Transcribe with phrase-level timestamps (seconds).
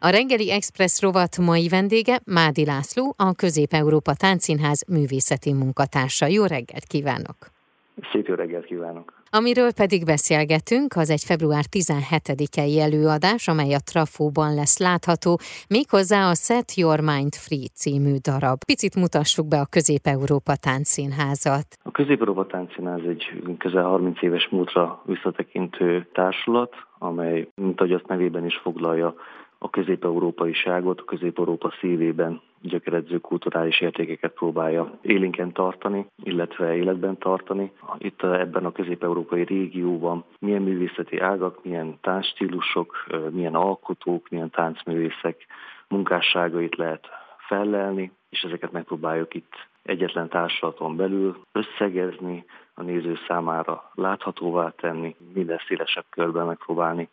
[0.00, 6.26] A reggeli Express rovat mai vendége Mádi László, a Közép-Európa Táncszínház művészeti munkatársa.
[6.26, 7.36] Jó reggelt kívánok!
[8.12, 9.12] Szép jó reggelt kívánok!
[9.30, 15.38] Amiről pedig beszélgetünk, az egy február 17-i előadás, amely a Trafóban lesz látható,
[15.68, 18.58] méghozzá a Set Your Mind Free című darab.
[18.64, 21.66] Picit mutassuk be a Közép-Európa Táncszínházat.
[21.82, 23.24] A Közép-Európa Táncszínház egy
[23.58, 29.14] közel 30 éves múltra visszatekintő társulat, amely, mint ahogy azt nevében is foglalja,
[29.58, 37.72] a közép-európai ságot, a közép-európa szívében gyökeredző kulturális értékeket próbálja élénken tartani, illetve életben tartani.
[37.98, 45.46] Itt ebben a közép-európai régióban milyen művészeti ágak, milyen táncstílusok, milyen alkotók, milyen táncművészek
[45.88, 47.06] munkásságait lehet
[47.48, 52.44] fellelni, és ezeket megpróbáljuk itt egyetlen társulaton belül összegezni,
[52.78, 57.08] a néző számára láthatóvá tenni, minden szélesebb körben megpróbálni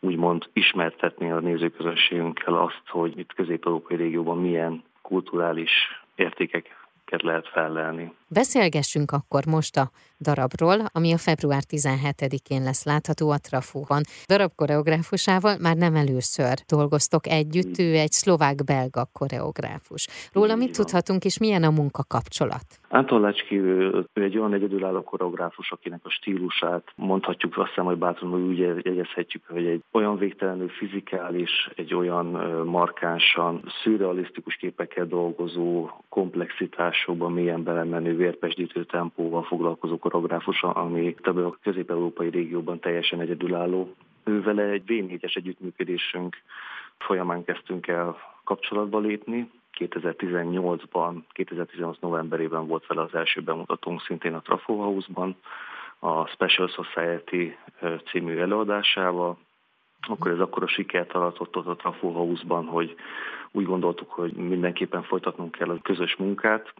[0.00, 5.70] úgymond ismertetni a nézőközönségünkkel azt, hogy itt közép-európai régióban milyen kulturális
[6.14, 8.12] értékeket lehet fellelni.
[8.28, 9.90] Beszélgessünk akkor most a
[10.20, 14.02] darabról, ami a február 17-én lesz látható a Trafóban.
[14.26, 20.06] Darab koreográfusával már nem először dolgoztok együtt, ő egy szlovák-belga koreográfus.
[20.32, 22.66] Róla mit tudhatunk, és milyen a munkakapcsolat?
[22.88, 27.98] Anton Lecski, ő, ő egy olyan egyedülálló koreográfus, akinek a stílusát mondhatjuk azt hiszem, hogy
[27.98, 32.26] bátran úgy jegyezhetjük, hogy egy olyan végtelenül fizikális, egy olyan
[32.66, 42.28] markánsan, szürrealisztikus képekkel dolgozó, komplexitásokban mélyen belemenő vérpesdítő tempóval foglalkozó koreográfus, ami többé a közép-európai
[42.28, 43.94] régióban teljesen egyedülálló.
[44.24, 46.36] Ő vele egy V4-es együttműködésünk
[46.98, 49.50] folyamán kezdtünk el kapcsolatba lépni.
[49.78, 55.36] 2018-ban, 2018 novemberében volt vele az első bemutatónk szintén a Trafo House-ban,
[55.98, 57.56] a Special Society
[58.10, 59.38] című előadásával.
[60.00, 62.94] Akkor ez akkor a sikert aratott ott a Trafo House-ban, hogy
[63.50, 66.74] úgy gondoltuk, hogy mindenképpen folytatnunk kell a közös munkát,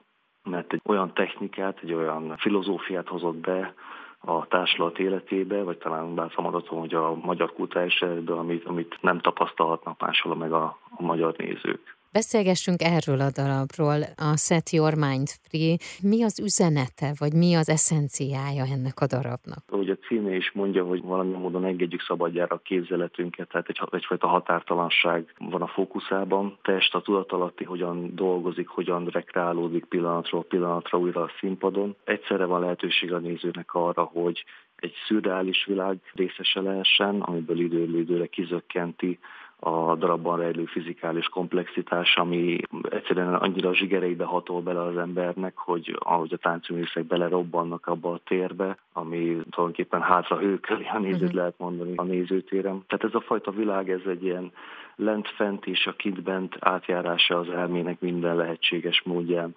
[0.50, 3.74] mert egy olyan technikát, egy olyan filozófiát hozott be
[4.20, 7.52] a társulat életébe, vagy talán bár mondhatom, hogy a magyar
[8.00, 11.98] eredetben, amit, amit nem tapasztalhatnak máshol meg a, a magyar nézők.
[12.12, 15.76] Beszélgessünk erről a darabról, a Set Your Mind Free.
[16.02, 19.62] Mi az üzenete, vagy mi az eszenciája ennek a darabnak?
[19.68, 24.26] Ahogy a címe is mondja, hogy valami módon engedjük szabadjára a képzeletünket, tehát egy, egyfajta
[24.26, 26.58] határtalanság van a fókuszában.
[26.62, 31.96] Test a tudatalatti hogyan dolgozik, hogyan rekreálódik pillanatról pillanatra újra a színpadon.
[32.04, 34.44] Egyszerre van lehetőség a nézőnek arra, hogy
[34.76, 39.18] egy szürreális világ részese lehessen, amiből időről időre kizökkenti
[39.60, 42.58] a darabban rejlő fizikális komplexitás, ami
[42.90, 48.20] egyszerűen annyira a zsigereibe hatol bele az embernek, hogy ahogy a táncművészek belerobbannak abba a
[48.24, 49.18] térbe, ami
[49.50, 51.34] tulajdonképpen hátra hőköli a nézőt uh-huh.
[51.34, 52.84] lehet mondani a nézőtéren.
[52.86, 54.52] Tehát ez a fajta világ, ez egy ilyen
[54.96, 59.54] lent-fent és a kint-bent átjárása az elmének minden lehetséges módján.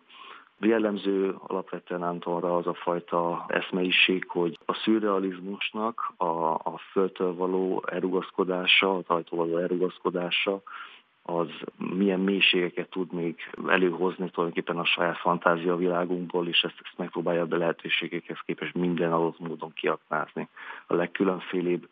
[0.65, 8.95] Jellemző alapvetően Antonra az a fajta eszmeiség, hogy a szürrealizmusnak a, a földtől való erugaszkodása,
[8.95, 10.61] a tajtól való erugaszkodása,
[11.25, 11.47] az
[11.77, 13.35] milyen mélységeket tud még
[13.67, 19.39] előhozni tulajdonképpen a saját fantázia világunkból, és ezt, ezt megpróbálja be lehetőségekhez képest minden adott
[19.39, 20.47] módon kiaknázni.
[20.87, 21.87] A legkülönfélébb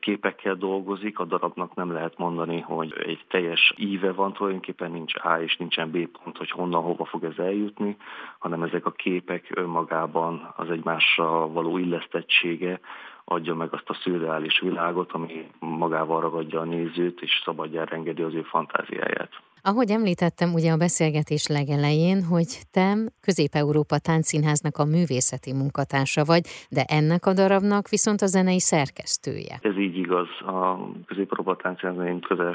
[0.00, 5.40] képekkel dolgozik, a darabnak nem lehet mondani, hogy egy teljes íve van, tulajdonképpen nincs A
[5.40, 7.96] és nincsen B pont, hogy honnan, hova fog ez eljutni,
[8.38, 12.80] hanem ezek a képek önmagában az egymásra való illesztettsége
[13.28, 18.34] adja meg azt a szürreális világot, ami magával ragadja a nézőt, és szabadjára engedi az
[18.34, 19.30] ő fantáziáját.
[19.62, 26.84] Ahogy említettem ugye a beszélgetés legelején, hogy te Közép-Európa Táncszínháznak a művészeti munkatársa vagy, de
[26.84, 29.58] ennek a darabnak viszont a zenei szerkesztője.
[29.60, 30.28] Ez így igaz.
[30.40, 32.54] A Közép-Európa Táncszínháznak én közel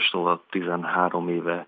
[0.49, 1.67] 13 éve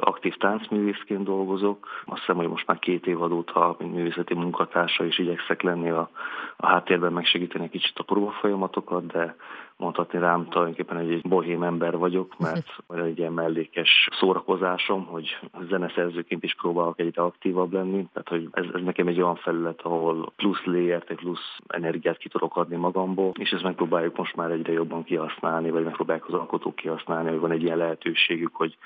[0.00, 1.86] aktív táncművészként dolgozok.
[2.04, 6.10] Azt hiszem, hogy most már két év adóta, mint művészeti munkatársa is igyekszek lenni a,
[6.56, 9.36] a háttérben megsegíteni egy kicsit a próbafolyamatokat, de
[9.78, 12.66] mondhatni rám tulajdonképpen, hogy egy bohém ember vagyok, mert
[13.06, 15.38] egy ilyen mellékes szórakozásom, hogy
[15.68, 20.32] zeneszerzőként is próbálok egyre aktívabb lenni, tehát hogy ez, ez nekem egy olyan felület, ahol
[20.36, 25.04] plusz léért, plusz energiát ki tudok adni magamból, és ezt megpróbáljuk most már egyre jobban
[25.04, 28.76] kihasználni, vagy megpróbálják az alkotók kihasználni, hogy van egy ilyen lehetőségük, hogy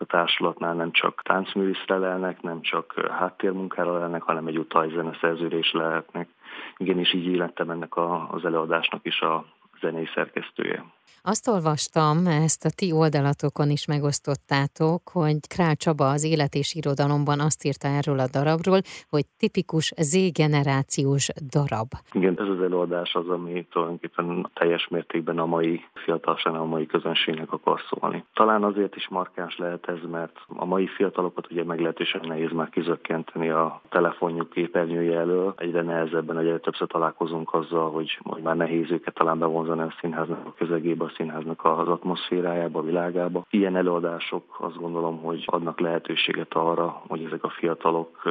[0.00, 4.58] a társulatnál nem csak táncművészre lelnek, nem csak háttérmunkára lelnek, hanem egy
[4.90, 6.28] zeneszerzőre is lehetnek.
[6.76, 9.44] Igen, és így élettem ennek a, az előadásnak is a
[9.80, 10.84] zenei szerkesztője.
[11.22, 17.40] Azt olvastam, ezt a ti oldalatokon is megosztottátok, hogy Král Csaba az Élet és Irodalomban
[17.40, 21.88] azt írta erről a darabról, hogy tipikus Z-generációs darab.
[22.12, 27.52] Igen, ez az előadás az, ami tulajdonképpen teljes mértékben a mai fiatalság, a mai közönségnek
[27.52, 28.24] akar szólni.
[28.34, 33.50] Talán azért is markáns lehet ez, mert a mai fiatalokat ugye meglehetősen nehéz már kizökkenteni
[33.50, 35.54] a telefonjuk képernyője elől.
[35.56, 40.46] Egyre nehezebben, egyre többször találkozunk azzal, hogy, hogy már nehéz őket talán bevonzani a színháznak
[40.46, 43.44] a közegébe, a színháznak az atmoszférájába, a világába.
[43.50, 48.22] Ilyen előadások azt gondolom, hogy adnak lehetőséget arra, hogy ezek a fiatalok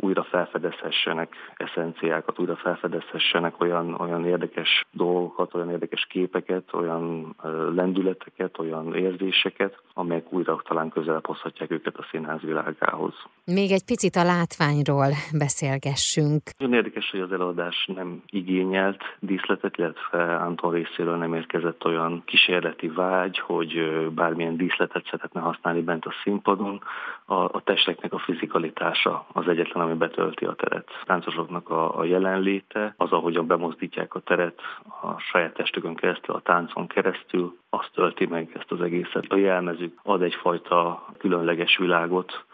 [0.00, 7.34] újra felfedezhessenek eszenciákat, újra felfedezhessenek olyan, olyan érdekes dolgokat, olyan érdekes képeket, olyan
[7.74, 13.14] lendületeket, olyan érzéseket, amelyek újra talán közelebb hozhatják őket a színház világához.
[13.44, 15.08] Még egy picit a látványról
[15.38, 16.42] beszélgessünk.
[16.58, 22.88] Nagyon érdekes, hogy az előadás nem igényelt díszletet, illetve Anton részéről nem érkezett olyan kísérleti
[22.88, 23.74] vágy, hogy
[24.14, 26.82] bármilyen díszletet szeretne használni bent a színpadon.
[27.24, 30.88] A, a testeknek a fizikalitása az egyetlen, ami betölti a teret.
[31.02, 34.60] A táncosoknak a, a jelenléte, az, ahogyan bemozdítják a teret
[35.02, 39.24] a saját testükön keresztül, a táncon keresztül, azt tölti meg ezt az egészet.
[39.28, 42.44] A jelmezük ad egyfajta különleges világot,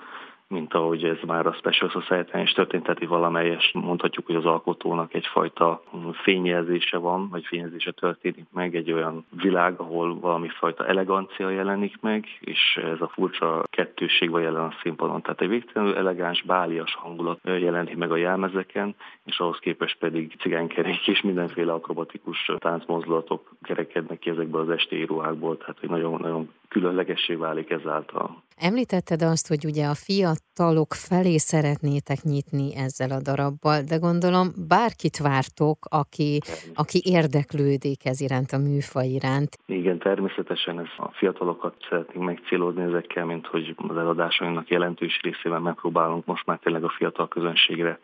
[0.52, 5.14] mint ahogy ez már a Special society is történt, tehát valamelyes mondhatjuk, hogy az alkotónak
[5.14, 5.82] egyfajta
[6.12, 12.26] fényjelzése van, vagy fényjelzése történik meg, egy olyan világ, ahol valami fajta elegancia jelenik meg,
[12.40, 15.22] és ez a furcsa kettőség van jelen a színpadon.
[15.22, 18.94] Tehát egy végtelenül elegáns, bálias hangulat jelenik meg a jelmezeken,
[19.24, 25.56] és ahhoz képest pedig cigánykerék és mindenféle akrobatikus táncmozdulatok kerekednek ki ezekből az esti ruhákból,
[25.56, 28.42] tehát hogy nagyon-nagyon különlegessé válik ezáltal.
[28.56, 35.18] Említetted azt, hogy ugye a fiatalok felé szeretnétek nyitni ezzel a darabbal, de gondolom bárkit
[35.18, 36.40] vártok, aki,
[36.74, 39.50] aki érdeklődik ez iránt a műfaj iránt.
[39.66, 46.24] Igen, természetesen ez a fiatalokat szeretnénk megcélozni ezekkel, mint hogy az eladásainknak jelentős részében megpróbálunk
[46.24, 47.98] most már tényleg a fiatal közönségre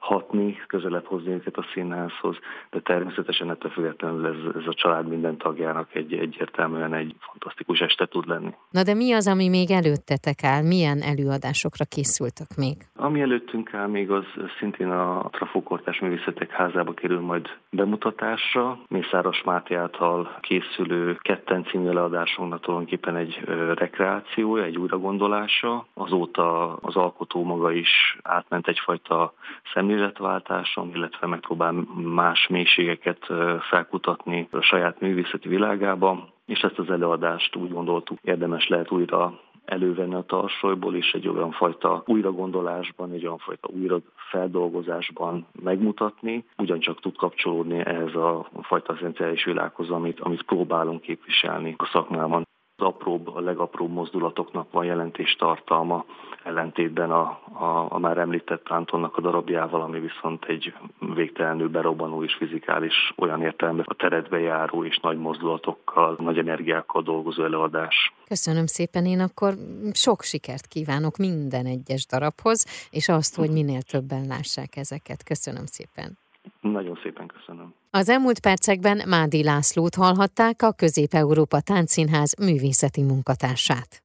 [0.00, 2.36] hatni, közelebb hozni őket a színházhoz,
[2.70, 8.06] de természetesen ettől függetlenül ez, ez a család minden tagjának egy egyértelműen egy fantasztikus este
[8.06, 8.54] tud lenni.
[8.70, 10.62] Na de mi az, ami még előttetek áll?
[10.62, 12.76] Milyen előadásokra készültek még?
[12.96, 14.24] Ami előttünk áll még, az
[14.58, 18.78] szintén a Trafókortás Művészetek házába kerül majd bemutatásra.
[18.88, 23.40] Mészáros Máté által készülő ketten című előadásunknak tulajdonképpen egy
[23.74, 25.86] rekreáció, egy újragondolása.
[25.94, 29.32] Azóta az alkotó maga is átment egyfajta
[29.74, 33.26] szem szemléletváltáson, illetve megpróbál más mélységeket
[33.60, 40.14] felkutatni a saját művészeti világában, és ezt az előadást úgy gondoltuk érdemes lehet újra elővenni
[40.14, 43.98] a tarsolyból, és egy olyan fajta újragondolásban, egy olyan fajta újra
[44.30, 51.88] feldolgozásban megmutatni, ugyancsak tud kapcsolódni ehhez a fajta eszenciális világhoz, amit, amit próbálunk képviselni a
[51.92, 52.48] szakmában
[52.80, 56.04] az apróbb, a legapróbb mozdulatoknak van jelentéstartalma,
[56.44, 60.74] ellentétben a, a, a már említett Antonnak a darabjával, ami viszont egy
[61.14, 67.44] végtelenül berobbanó és fizikális olyan értelemben a teretbe járó és nagy mozdulatokkal, nagy energiákkal dolgozó
[67.44, 68.12] előadás.
[68.28, 69.54] Köszönöm szépen, én akkor
[69.92, 75.24] sok sikert kívánok minden egyes darabhoz, és azt, hogy minél többen lássák ezeket.
[75.24, 76.18] Köszönöm szépen.
[76.60, 77.74] Nagyon szépen köszönöm.
[77.90, 84.02] Az elmúlt percekben Mádi Lászlót hallhatták a Közép-Európa Táncszínház művészeti munkatársát.